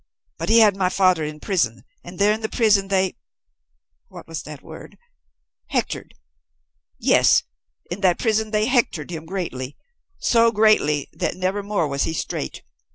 [0.39, 3.17] But he had my father imprisoned, and there in the prison they
[4.07, 4.97] What was that word,
[5.67, 6.15] hectored?
[6.97, 7.43] Yes.
[7.91, 9.77] In the prison they hectored him greatly
[10.17, 12.63] so greatly that never more was he straight.